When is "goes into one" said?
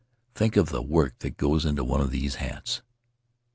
1.37-2.01